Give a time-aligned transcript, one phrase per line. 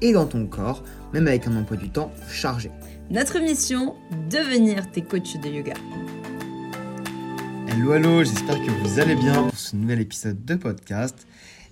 [0.00, 0.82] et dans ton corps,
[1.12, 2.70] même avec un emploi du temps chargé.
[3.10, 3.96] Notre mission,
[4.30, 5.74] devenir tes coachs de yoga.
[7.68, 11.26] Hello, hello, j'espère que vous allez bien pour ce nouvel épisode de podcast,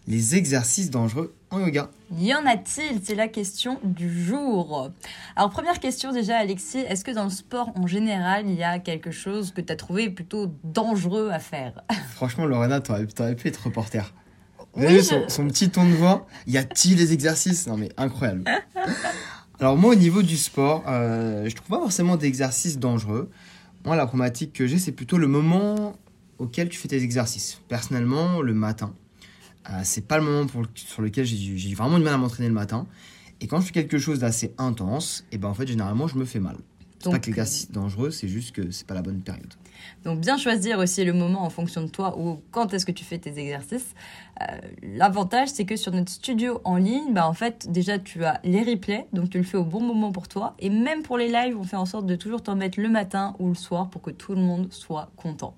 [0.07, 1.91] les exercices dangereux en yoga.
[2.19, 3.01] Y en a-t-il?
[3.03, 4.91] C'est la question du jour.
[5.37, 8.79] Alors première question déjà Alexis, est-ce que dans le sport en général, il y a
[8.79, 11.83] quelque chose que tu as trouvé plutôt dangereux à faire?
[12.15, 14.13] Franchement, Lorena, t'aurais aurais pu être reporter.
[14.79, 17.77] Vous Oui, avez je- son, son petit ton de voix Y a-t-il des exercices Non
[17.77, 18.45] mais incroyable.
[19.61, 23.29] Alors moi au niveau du sport, euh, je trouve pas forcément d'exercices dangereux.
[23.85, 25.97] Moi la problématique que j'ai c'est plutôt le moment
[26.39, 27.61] auquel tu fais tes exercices.
[27.69, 28.95] Personnellement le matin,
[29.71, 32.19] euh, c'est pas le moment pour le- sur lequel j'ai j'ai vraiment du mal à
[32.19, 32.87] m'entraîner le matin.
[33.41, 36.25] Et quand je fais quelque chose d'assez intense, et ben en fait généralement je me
[36.25, 36.57] fais mal.
[37.01, 39.55] C'est pas que l'exercice est dangereux, c'est juste que c'est pas la bonne période.
[40.05, 43.05] Donc bien choisir aussi le moment en fonction de toi ou quand est-ce que tu
[43.05, 43.95] fais tes exercices.
[44.43, 48.41] Euh, L'avantage c'est que sur notre studio en ligne, bah en fait déjà tu as
[48.43, 50.55] les replays, donc tu le fais au bon moment pour toi.
[50.59, 53.35] Et même pour les lives, on fait en sorte de toujours t'en mettre le matin
[53.39, 55.55] ou le soir pour que tout le monde soit content.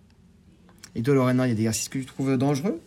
[0.95, 2.81] Et toi Lorena, il y a des exercices que tu trouves dangereux?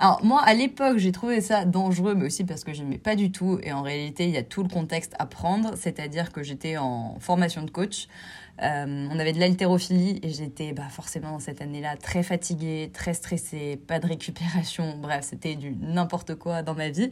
[0.00, 3.16] Alors moi à l'époque j'ai trouvé ça dangereux mais aussi parce que je n'aimais pas
[3.16, 3.58] du tout.
[3.62, 7.16] Et en réalité il y a tout le contexte à prendre, c'est-à-dire que j'étais en
[7.18, 8.06] formation de coach,
[8.62, 13.14] Euh, on avait de l'haltérophilie et j'étais bah, forcément dans cette année-là très fatiguée, très
[13.14, 17.10] stressée, pas de récupération, bref c'était du n'importe quoi dans ma vie.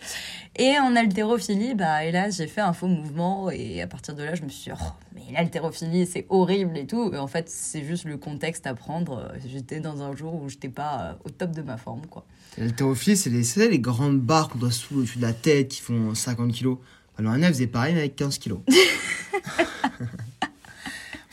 [0.57, 4.35] Et en haltérophilie, bah hélas j'ai fait un faux mouvement et à partir de là
[4.35, 7.85] je me suis dit oh, mais l'haltérophilie c'est horrible et tout et en fait c'est
[7.85, 9.33] juste le contexte à prendre.
[9.47, 12.25] J'étais dans un jour où j'étais pas au top de ma forme quoi.
[12.59, 16.15] L'haltérophilie, c'est les, les grandes barres qu'on doit soulever au-dessus de la tête qui font
[16.15, 16.79] 50 kilos.
[17.19, 18.61] Alors, un faisait pareil, mais avec 15 kilos.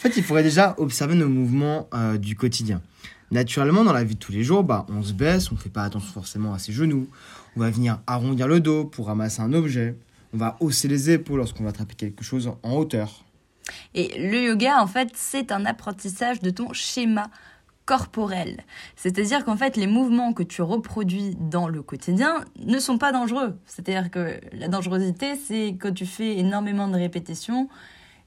[0.03, 2.81] fait, il faudrait déjà observer nos mouvements euh, du quotidien.
[3.31, 5.69] Naturellement, dans la vie de tous les jours, bah, on se baisse, on ne fait
[5.69, 7.08] pas attention forcément à ses genoux.
[7.56, 9.96] On va venir arrondir le dos pour ramasser un objet.
[10.34, 13.24] On va hausser les épaules lorsqu'on va attraper quelque chose en hauteur.
[13.94, 17.30] Et le yoga, en fait, c'est un apprentissage de ton schéma
[17.86, 18.63] corporel.
[18.96, 23.58] C'est-à-dire qu'en fait, les mouvements que tu reproduis dans le quotidien ne sont pas dangereux.
[23.66, 27.68] C'est-à-dire que la dangerosité, c'est quand tu fais énormément de répétitions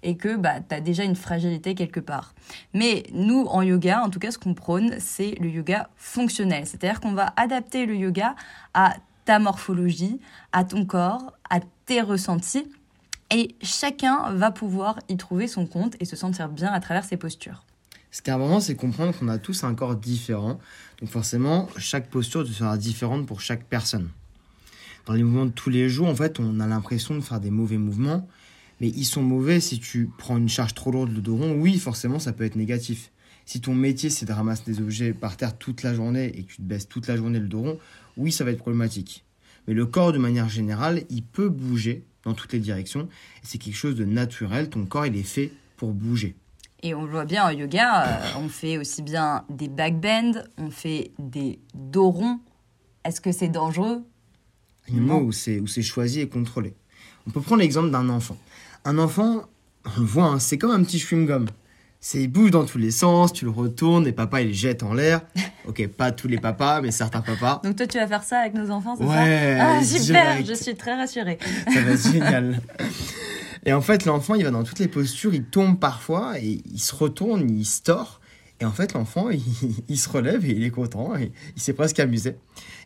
[0.02, 2.34] et que bah, tu as déjà une fragilité quelque part.
[2.74, 6.66] Mais nous, en yoga, en tout cas, ce qu'on prône, c'est le yoga fonctionnel.
[6.66, 8.34] C'est-à-dire qu'on va adapter le yoga
[8.74, 10.20] à ta morphologie,
[10.52, 12.66] à ton corps, à tes ressentis.
[13.30, 17.16] Et chacun va pouvoir y trouver son compte et se sentir bien à travers ses
[17.16, 17.64] postures.
[18.12, 20.58] Ce qui est important, c'est comprendre qu'on a tous un corps différent.
[21.00, 24.08] Donc forcément, chaque posture sera différente pour chaque personne.
[25.06, 27.50] Dans les mouvements de tous les jours, en fait, on a l'impression de faire des
[27.50, 28.26] mauvais mouvements.
[28.81, 31.56] Mais ils sont mauvais si tu prends une charge trop lourde le dos rond.
[31.59, 33.10] Oui, forcément, ça peut être négatif.
[33.47, 36.50] Si ton métier, c'est de ramasser des objets par terre toute la journée et que
[36.50, 37.78] tu te baisses toute la journée le dos rond,
[38.16, 39.25] oui, ça va être problématique.
[39.66, 43.09] Mais le corps, de manière générale, il peut bouger dans toutes les directions.
[43.42, 44.69] C'est quelque chose de naturel.
[44.69, 46.34] Ton corps, il est fait pour bouger.
[46.82, 50.70] Et on le voit bien en yoga, euh, on fait aussi bien des backbends, on
[50.70, 52.38] fait des dos ronds.
[53.04, 54.04] Est-ce que c'est dangereux?
[54.88, 56.75] Il y a un moment où c'est choisi et contrôlé.
[57.26, 58.36] On peut prendre l'exemple d'un enfant.
[58.86, 59.42] Un enfant,
[59.97, 61.47] on le voit, hein, c'est comme un petit chewing-gum.
[61.98, 64.82] C'est il bouge dans tous les sens, tu le retournes et papa il le jette
[64.82, 65.20] en l'air.
[65.66, 67.60] Ok, pas tous les papas, mais certains papas.
[67.64, 70.48] Donc toi tu vas faire ça avec nos enfants, c'est Ouais, ça Ah super, direct.
[70.48, 71.38] je suis très rassurée.
[71.74, 72.60] Ça va être génial.
[73.64, 76.78] Et en fait, l'enfant, il va dans toutes les postures, il tombe parfois et il
[76.78, 78.20] se retourne, il se tord.
[78.60, 79.42] Et en fait, l'enfant, il,
[79.88, 82.36] il se relève et il est content et il s'est presque amusé.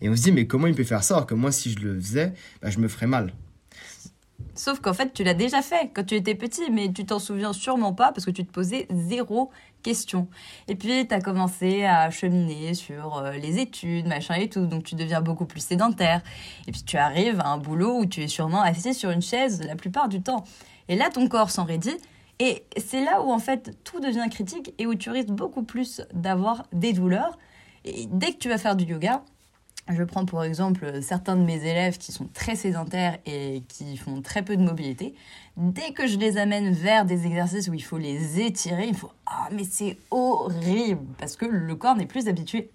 [0.01, 1.81] Et on se dit, mais comment il peut faire ça alors que moi, si je
[1.81, 2.33] le faisais,
[2.63, 3.35] bah, je me ferais mal.
[4.61, 7.55] Sauf qu'en fait tu l'as déjà fait quand tu étais petit, mais tu t'en souviens
[7.55, 9.51] sûrement pas parce que tu te posais zéro
[9.83, 10.29] question.
[10.69, 14.85] Et puis tu as commencé à cheminer sur euh, les études, machin et tout, donc
[14.85, 16.21] tu deviens beaucoup plus sédentaire.
[16.69, 19.63] Et puis tu arrives à un boulot où tu es sûrement assis sur une chaise
[19.67, 20.45] la plupart du temps.
[20.91, 21.97] Et là ton corps s'enraidit.
[22.39, 26.03] Et c'est là où en fait tout devient critique et où tu risques beaucoup plus
[26.13, 27.39] d'avoir des douleurs.
[27.87, 29.23] Et dès que tu vas faire du yoga,
[29.89, 34.23] je prends pour exemple certains de mes élèves qui sont très sédentaires et qui font
[34.23, 35.15] très peu de mobilité.
[35.57, 39.11] Dès que je les amène vers des exercices où il faut les étirer, il faut
[39.27, 42.71] Ah, mais c'est horrible Parce que le corps n'est plus habitué.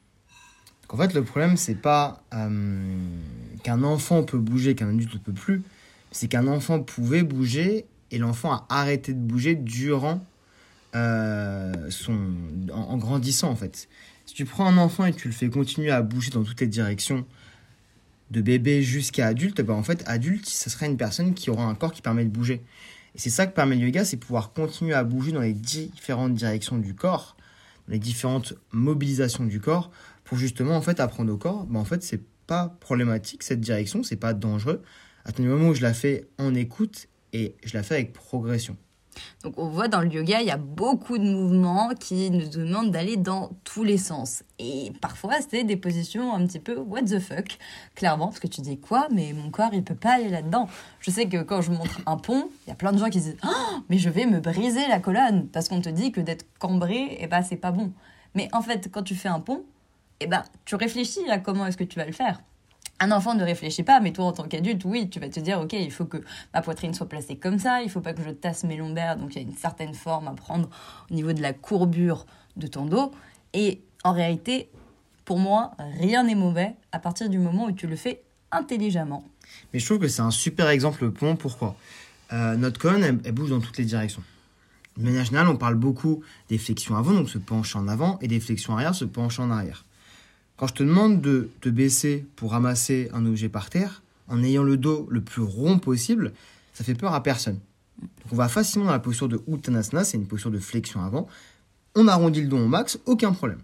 [0.90, 2.50] En fait, le problème, c'est pas euh,
[3.64, 5.64] qu'un enfant peut bouger, qu'un adulte ne peut plus.
[6.12, 10.24] C'est qu'un enfant pouvait bouger et l'enfant a arrêté de bouger durant
[10.96, 12.18] euh, son,
[12.72, 13.90] en grandissant en fait.
[14.26, 16.68] Si tu prends un enfant et tu le fais continuer à bouger dans toutes les
[16.68, 17.26] directions,
[18.32, 21.76] de bébé jusqu'à adulte, ben en fait, adulte, ce sera une personne qui aura un
[21.76, 22.64] corps qui permet de bouger.
[23.14, 26.34] Et c'est ça que permet le yoga, c'est pouvoir continuer à bouger dans les différentes
[26.34, 27.38] directions du corps,
[27.88, 29.92] dans les différentes mobilisations du corps,
[30.24, 34.04] pour justement en fait apprendre au corps, ben en fait c'est pas problématique cette direction,
[34.04, 34.82] c'est pas dangereux.
[35.24, 38.76] À tel moment où je la fais en écoute et je la fais avec progression.
[39.44, 42.92] Donc on voit dans le yoga, il y a beaucoup de mouvements qui nous demandent
[42.92, 44.44] d'aller dans tous les sens.
[44.60, 47.58] Et parfois, c'est des positions un petit peu what the fuck,
[47.96, 50.68] clairement, parce que tu dis quoi, mais mon corps, il peut pas aller là-dedans.
[51.00, 53.20] Je sais que quand je montre un pont, il y a plein de gens qui
[53.20, 56.46] disent oh, mais je vais me briser la colonne, parce qu'on te dit que d'être
[56.60, 57.92] cambré, eh ben, c'est pas bon.
[58.34, 59.64] Mais en fait, quand tu fais un pont,
[60.20, 62.42] eh ben, tu réfléchis à comment est-ce que tu vas le faire.
[63.00, 65.60] Un enfant ne réfléchit pas, mais toi en tant qu'adulte, oui, tu vas te dire,
[65.60, 66.18] ok, il faut que
[66.54, 69.36] ma poitrine soit placée comme ça, il faut pas que je tasse mes lombaires, donc
[69.36, 70.70] il y a une certaine forme à prendre
[71.12, 72.26] au niveau de la courbure
[72.56, 73.12] de ton dos.
[73.54, 74.70] Et en réalité,
[75.26, 78.22] pour moi, rien n'est mauvais à partir du moment où tu le fais
[78.52, 79.26] intelligemment.
[79.74, 81.36] Mais je trouve que c'est un super exemple pont.
[81.36, 81.76] Pourquoi
[82.32, 84.24] euh, Notre colonne, elle, elle, bouge dans toutes les directions.
[84.98, 88.30] De manière générale, on parle beaucoup des flexions avant, donc se pencher en avant, et
[88.30, 89.84] des flexions arrière, se pencher en arrière.
[90.58, 94.64] Quand je te demande de te baisser pour ramasser un objet par terre, en ayant
[94.64, 96.32] le dos le plus rond possible,
[96.74, 97.60] ça fait peur à personne.
[98.00, 101.28] Donc on va facilement dans la posture de Uttanasana, c'est une posture de flexion avant.
[101.96, 103.60] On arrondit le dos au max, aucun problème.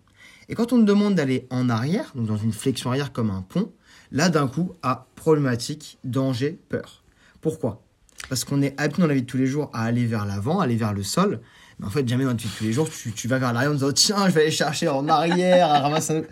[0.50, 3.42] Et quand on te demande d'aller en arrière, donc dans une flexion arrière comme un
[3.42, 3.72] pont,
[4.12, 7.04] là d'un coup, à problématique, danger, peur.
[7.40, 7.82] Pourquoi?
[8.30, 10.60] Parce qu'on est habitué dans la vie de tous les jours à aller vers l'avant,
[10.60, 11.40] aller vers le sol.
[11.80, 13.54] Mais en fait, jamais dans la vie de tous les jours, tu, tu vas vers
[13.54, 16.24] l'arrière en disant tiens, je vais aller chercher en arrière, à ramasser un...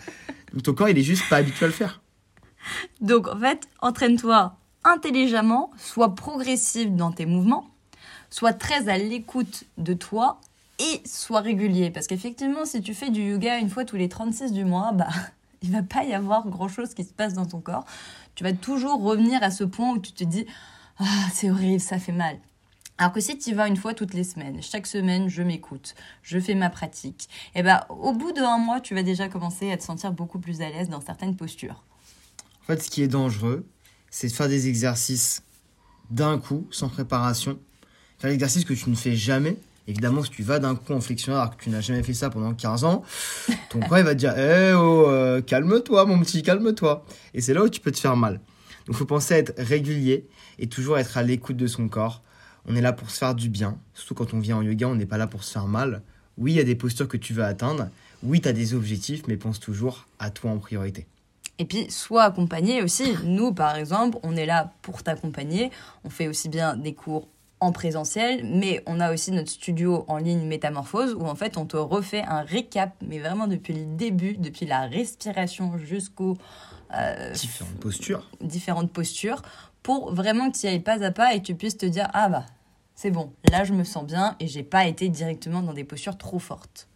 [0.63, 2.01] Ton corps, il est juste pas habitué à le faire.
[3.01, 7.69] Donc en fait, entraîne-toi intelligemment, sois progressif dans tes mouvements,
[8.29, 10.39] sois très à l'écoute de toi
[10.79, 11.91] et sois régulier.
[11.91, 15.09] Parce qu'effectivement, si tu fais du yoga une fois tous les 36 du mois, bah,
[15.61, 17.85] il va pas y avoir grand-chose qui se passe dans ton corps.
[18.35, 20.45] Tu vas toujours revenir à ce point où tu te dis
[20.99, 22.37] ah, c'est horrible, ça fait mal.
[22.99, 26.37] Alors que si tu vas une fois toutes les semaines, chaque semaine je m'écoute, je
[26.37, 29.83] fais ma pratique, et ben au bout d'un mois, tu vas déjà commencer à te
[29.83, 31.85] sentir beaucoup plus à l'aise dans certaines postures.
[32.61, 33.65] En fait, ce qui est dangereux,
[34.11, 35.43] c'est de faire des exercices
[36.11, 37.57] d'un coup, sans préparation.
[38.17, 39.55] Faire l'exercice que tu ne fais jamais.
[39.87, 42.29] Évidemment, si tu vas d'un coup en flexion alors que tu n'as jamais fait ça
[42.29, 43.03] pendant 15 ans,
[43.69, 47.05] ton corps va te dire Eh oh, euh, calme-toi, mon petit, calme-toi.
[47.33, 48.33] Et c'est là où tu peux te faire mal.
[48.85, 50.27] Donc, il faut penser à être régulier
[50.59, 52.23] et toujours être à l'écoute de son corps
[52.67, 53.77] on est là pour se faire du bien.
[53.93, 56.01] Surtout quand on vient en yoga, on n'est pas là pour se faire mal.
[56.37, 57.89] Oui, il y a des postures que tu veux atteindre.
[58.23, 61.07] Oui, tu as des objectifs, mais pense toujours à toi en priorité.
[61.57, 63.15] Et puis, sois accompagné aussi.
[63.25, 65.71] Nous, par exemple, on est là pour t'accompagner.
[66.05, 67.27] On fait aussi bien des cours
[67.61, 71.65] en présentiel, mais on a aussi notre studio en ligne Métamorphose où en fait on
[71.65, 76.37] te refait un récap, mais vraiment depuis le début, depuis la respiration jusqu'aux
[76.95, 78.29] euh, différentes postures.
[78.41, 79.41] Différentes postures
[79.83, 82.07] pour vraiment que tu y ailles pas à pas et que tu puisses te dire
[82.13, 82.45] ah bah
[82.95, 86.17] c'est bon, là je me sens bien et j'ai pas été directement dans des postures
[86.17, 86.87] trop fortes.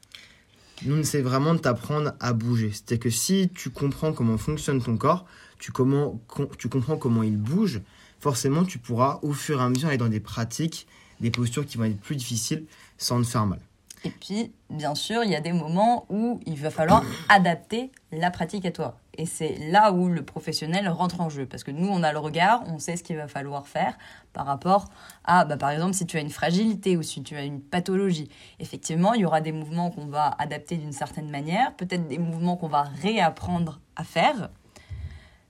[0.86, 2.72] Nous, c'est vraiment de t'apprendre à bouger.
[2.72, 5.26] C'est-à-dire que si tu comprends comment fonctionne ton corps,
[5.60, 6.20] tu, comment,
[6.58, 7.82] tu comprends comment il bouge,
[8.20, 10.88] forcément tu pourras au fur et à mesure aller dans des pratiques,
[11.22, 12.66] des postures qui vont être plus difficiles
[12.98, 13.60] sans te faire mal.
[14.06, 18.32] Et puis, bien sûr, il y a des moments où il va falloir adapter la
[18.32, 18.98] pratique à toi.
[19.18, 21.46] Et c'est là où le professionnel rentre en jeu.
[21.46, 23.98] Parce que nous, on a le regard, on sait ce qu'il va falloir faire
[24.34, 24.90] par rapport
[25.24, 28.30] à, bah, par exemple, si tu as une fragilité ou si tu as une pathologie.
[28.60, 32.58] Effectivement, il y aura des mouvements qu'on va adapter d'une certaine manière, peut-être des mouvements
[32.58, 34.50] qu'on va réapprendre à faire.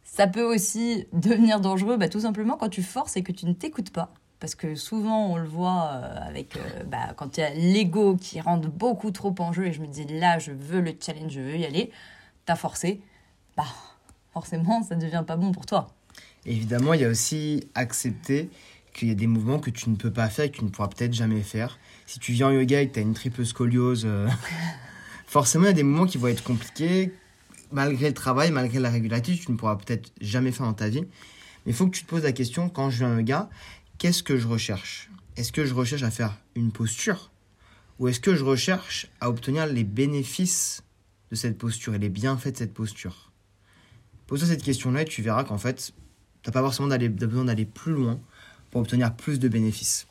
[0.03, 3.53] Ça peut aussi devenir dangereux bah, tout simplement quand tu forces et que tu ne
[3.53, 7.43] t'écoutes pas parce que souvent on le voit euh, avec euh, bah, quand il y
[7.43, 10.81] a l'ego qui rentre beaucoup trop en jeu et je me dis là je veux
[10.81, 11.91] le challenge, je veux y aller,
[12.45, 12.99] t'as forcé,
[13.55, 13.63] bah
[14.33, 15.87] forcément ça devient pas bon pour toi.
[16.45, 18.49] Évidemment, il y a aussi accepter
[18.93, 20.69] qu'il y a des mouvements que tu ne peux pas faire et que tu ne
[20.69, 21.79] pourras peut-être jamais faire.
[22.05, 24.27] Si tu viens en yoga et que tu as une triple scoliose, euh,
[25.25, 27.13] forcément il y a des moments qui vont être compliqués.
[27.71, 31.05] Malgré le travail, malgré la régularité, tu ne pourras peut-être jamais faire dans ta vie.
[31.65, 33.49] Mais il faut que tu te poses la question, quand je viens en yoga,
[34.03, 35.09] qu'est-ce que je recherche?
[35.37, 37.31] Est-ce que je recherche à faire une posture?
[37.99, 40.83] Ou est-ce que je recherche à obtenir les bénéfices
[41.31, 43.31] de cette posture et les bienfaits de cette posture?
[44.27, 45.93] Pose-toi cette question-là et tu verras qu'en fait,
[46.41, 48.19] tu n'as pas forcément besoin d'aller plus loin
[48.71, 50.05] pour obtenir plus de bénéfices.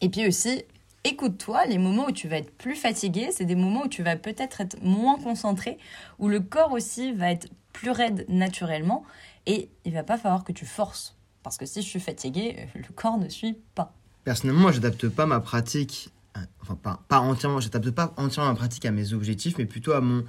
[0.00, 0.62] Et puis aussi,
[1.02, 4.14] écoute-toi, les moments où tu vas être plus fatigué, c'est des moments où tu vas
[4.14, 5.78] peut-être être moins concentré,
[6.20, 9.02] où le corps aussi va être plus raide naturellement
[9.46, 12.92] et il va pas falloir que tu forces parce que si je suis fatiguée, le
[12.94, 13.94] corps ne suit pas.
[14.24, 18.86] Personnellement, moi, j'adapte pas ma pratique, euh, enfin pas, entièrement, j'adapte pas entièrement ma pratique
[18.86, 20.24] à mes objectifs, mais plutôt à mon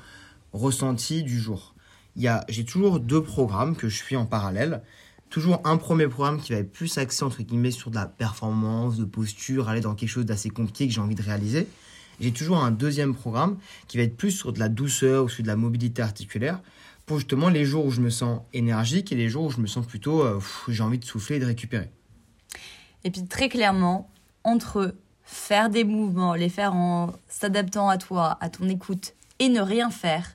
[0.53, 1.73] ressenti du jour.
[2.15, 4.83] J'ai toujours deux programmes que je suis en parallèle.
[5.29, 8.97] Toujours un premier programme qui va être plus axé entre guillemets sur de la performance,
[8.97, 11.67] de posture, aller dans quelque chose d'assez compliqué que j'ai envie de réaliser.
[12.19, 13.57] J'ai toujours un deuxième programme
[13.87, 16.61] qui va être plus sur de la douceur ou sur de la mobilité articulaire
[17.05, 19.67] pour justement les jours où je me sens énergique et les jours où je me
[19.67, 21.89] sens plutôt euh, j'ai envie de souffler et de récupérer.
[23.03, 24.09] Et puis très clairement,
[24.43, 29.61] entre faire des mouvements, les faire en s'adaptant à toi, à ton écoute, et ne
[29.61, 30.33] rien faire,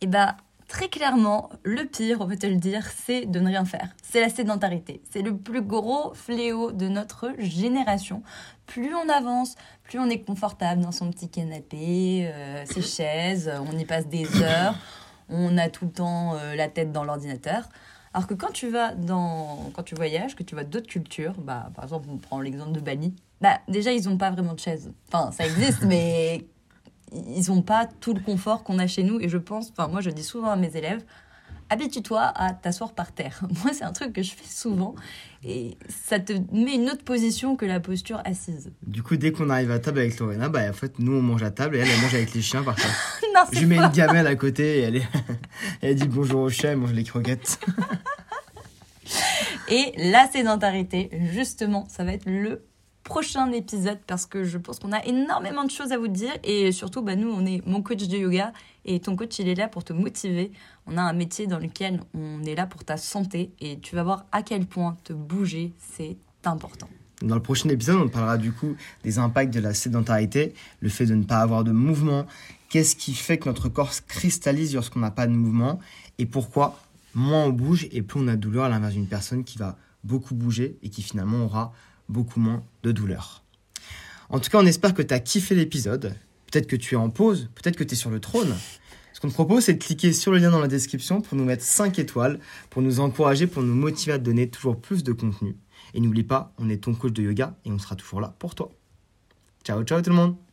[0.00, 0.36] et bah
[0.70, 3.88] très clairement, le pire, on peut te le dire, c'est de ne rien faire.
[4.02, 5.02] C'est la sédentarité.
[5.10, 8.22] C'est le plus gros fléau de notre génération.
[8.66, 13.76] Plus on avance, plus on est confortable dans son petit canapé, euh, ses chaises, on
[13.76, 14.76] y passe des heures,
[15.30, 17.68] on a tout le temps euh, la tête dans l'ordinateur.
[18.12, 21.70] Alors que quand tu vas dans, quand tu voyages, que tu vas d'autres cultures, bah,
[21.74, 24.92] par exemple, on prend l'exemple de Bali, bah, déjà, ils n'ont pas vraiment de chaise.
[25.08, 26.46] Enfin, ça existe, mais
[27.12, 29.20] ils n'ont pas tout le confort qu'on a chez nous.
[29.20, 31.04] Et je pense, enfin, moi, je dis souvent à mes élèves,
[31.70, 33.40] habitue-toi à t'asseoir par terre.
[33.64, 34.94] Moi, c'est un truc que je fais souvent.
[35.42, 38.70] Et ça te met une autre position que la posture assise.
[38.86, 41.42] Du coup, dès qu'on arrive à table avec Lorena, bah, en fait, nous, on mange
[41.42, 42.94] à table et elle, elle mange avec les chiens par terre.
[43.34, 43.86] non, Je mets pas...
[43.86, 45.08] une gamelle à côté et elle, est...
[45.80, 47.58] elle dit bonjour au chat, elle mange les croquettes.
[49.70, 52.64] Et la sédentarité, justement, ça va être le
[53.04, 56.32] prochain épisode parce que je pense qu'on a énormément de choses à vous dire.
[56.44, 58.52] Et surtout bah, nous on est mon coach de yoga
[58.84, 60.52] et ton coach il est là pour te motiver.
[60.86, 64.02] On a un métier dans lequel on est là pour ta santé et tu vas
[64.02, 66.88] voir à quel point te bouger c'est important.
[67.22, 71.04] Dans le prochain épisode, on parlera du coup des impacts de la sédentarité, le fait
[71.04, 72.26] de ne pas avoir de mouvement,
[72.70, 75.80] qu'est-ce qui fait que notre corps se cristallise lorsqu'on n'a pas de mouvement,
[76.16, 76.80] et pourquoi
[77.14, 79.76] moins on bouge et plus on a de douleur à l'inverse d'une personne qui va
[80.02, 81.72] beaucoup bouger et qui finalement aura
[82.10, 83.42] beaucoup moins de douleur.
[84.28, 86.14] En tout cas, on espère que tu as kiffé l'épisode.
[86.50, 88.54] Peut-être que tu es en pause, peut-être que tu es sur le trône.
[89.12, 91.44] Ce qu'on te propose, c'est de cliquer sur le lien dans la description pour nous
[91.44, 92.38] mettre 5 étoiles,
[92.70, 95.56] pour nous encourager, pour nous motiver à donner toujours plus de contenu.
[95.94, 98.54] Et n'oublie pas, on est ton coach de yoga et on sera toujours là pour
[98.54, 98.70] toi.
[99.64, 100.49] Ciao, ciao tout le monde